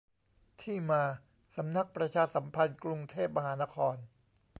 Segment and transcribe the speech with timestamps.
[0.61, 1.03] ที่มา:
[1.55, 3.95] สำนักงานประชาสัมพันธ์ กรุงเทพมหานคร